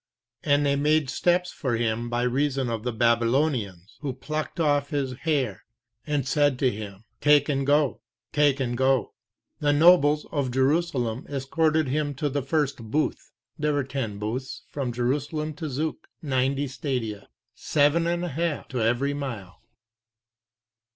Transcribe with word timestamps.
And 0.43 0.65
they 0.65 0.75
made 0.75 1.11
steps 1.11 1.51
4 1.51 1.73
for 1.73 1.77
him 1.77 2.09
by 2.09 2.23
reason 2.23 2.71
of 2.71 2.81
the 2.81 2.91
Babylonians, 2.91 3.97
5 3.97 3.97
who 4.01 4.13
plucked 4.13 4.59
off 4.59 4.89
his 4.89 5.11
hair 5.29 5.61
and 6.07 6.27
said 6.27 6.57
to 6.57 6.71
him, 6.71 7.03
"take 7.19 7.47
and 7.47 7.67
go, 7.67 8.01
take 8.33 8.59
and 8.59 8.75
go." 8.75 9.13
The 9.59 9.71
nobles 9.71 10.25
of 10.31 10.49
Jerusalem 10.49 11.27
escorted 11.29 11.87
him 11.87 12.15
to 12.15 12.29
the 12.29 12.41
first 12.41 12.77
booth. 12.89 13.29
There 13.59 13.73
were 13.73 13.83
ten 13.83 14.17
booths 14.17 14.63
from 14.71 14.91
Jerusalem 14.91 15.53
to 15.57 15.65
Zuk, 15.69 16.09
6—ninety 16.23 16.65
stadia—seven 16.67 18.07
and 18.07 18.25
a 18.25 18.29
half 18.29 18.69
to 18.69 18.81
every 18.81 19.13
mile. 19.13 19.61